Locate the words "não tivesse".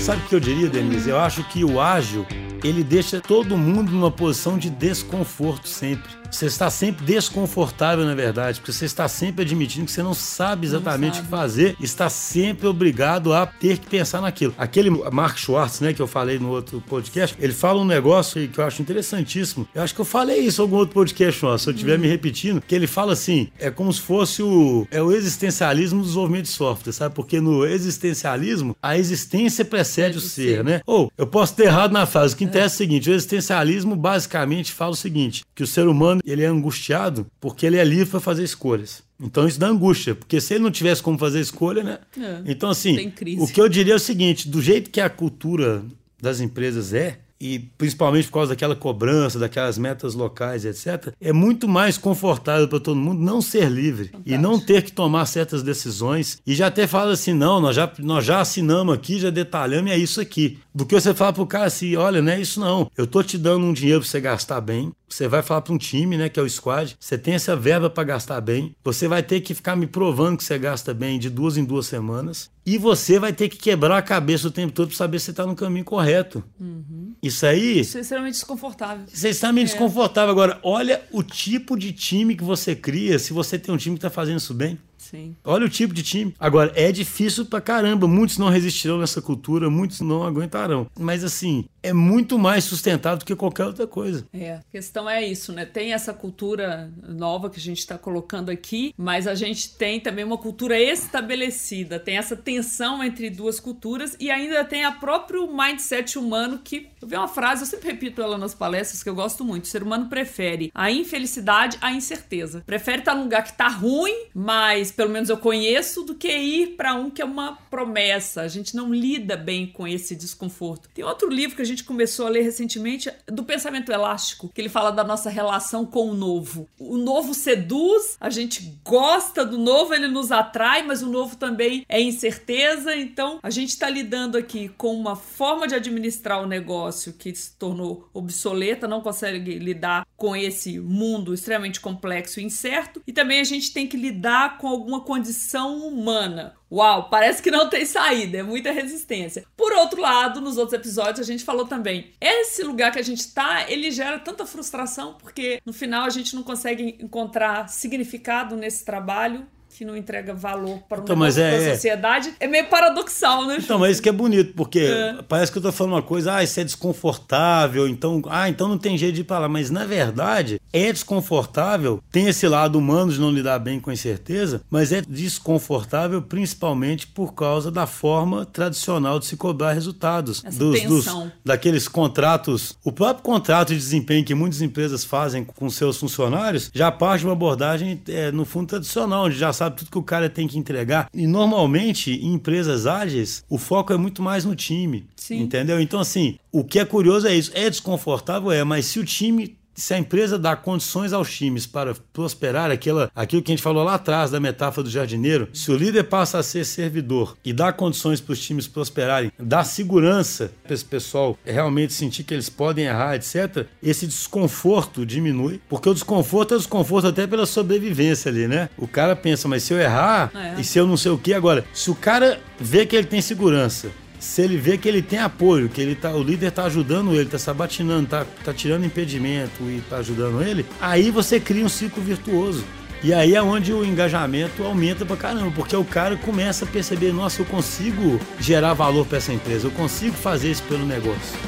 40.62-41.02